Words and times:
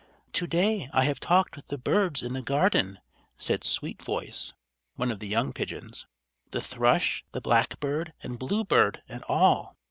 "To 0.33 0.47
day 0.47 0.89
I 0.93 1.03
have 1.03 1.19
talked 1.19 1.55
with 1.55 1.67
the 1.67 1.77
birds 1.77 2.23
in 2.23 2.33
the 2.33 2.41
garden," 2.41 2.97
said 3.37 3.63
Sweet 3.63 4.01
Voice, 4.01 4.51
one 4.95 5.11
of 5.11 5.19
the 5.19 5.27
young 5.27 5.53
pigeons, 5.53 6.07
"the 6.49 6.59
thrush, 6.59 7.23
the 7.33 7.39
blackbird, 7.41 8.13
and 8.23 8.39
bluebird, 8.39 9.03
and 9.07 9.23
all. 9.29 9.75